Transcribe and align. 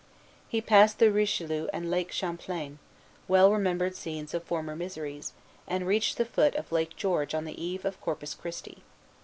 He 0.49 0.61
passed 0.61 0.97
the 0.97 1.11
Richelieu 1.11 1.67
and 1.71 1.91
Lake 1.91 2.11
Champlain, 2.11 2.79
well 3.27 3.51
remembered 3.51 3.95
scenes 3.95 4.33
of 4.33 4.43
former 4.43 4.75
miseries, 4.75 5.31
and 5.67 5.85
reached 5.85 6.17
the 6.17 6.25
foot 6.25 6.55
of 6.55 6.71
Lake 6.71 6.95
George 6.95 7.35
on 7.35 7.45
the 7.45 7.63
eve 7.63 7.85
of 7.85 8.01
Corpus 8.01 8.33
Christi. 8.33 8.81